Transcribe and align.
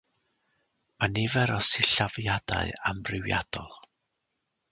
Mae 1.01 1.09
nifer 1.17 1.53
o 1.57 1.57
sillafiadau 1.67 2.73
amrywiadol. 2.93 3.69